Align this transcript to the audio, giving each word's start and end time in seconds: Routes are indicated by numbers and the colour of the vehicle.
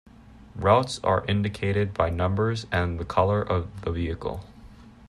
Routes 0.55 0.99
are 1.03 1.23
indicated 1.27 1.93
by 1.93 2.09
numbers 2.09 2.65
and 2.71 2.99
the 2.99 3.05
colour 3.05 3.39
of 3.39 3.81
the 3.81 3.91
vehicle. 3.91 4.43